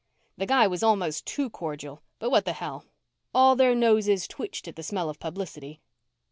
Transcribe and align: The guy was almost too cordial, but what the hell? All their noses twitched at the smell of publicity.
The 0.35 0.47
guy 0.47 0.65
was 0.65 0.81
almost 0.81 1.27
too 1.27 1.47
cordial, 1.51 2.01
but 2.17 2.31
what 2.31 2.43
the 2.45 2.53
hell? 2.53 2.85
All 3.35 3.55
their 3.55 3.75
noses 3.75 4.27
twitched 4.27 4.67
at 4.67 4.75
the 4.75 4.81
smell 4.81 5.11
of 5.11 5.19
publicity. 5.19 5.79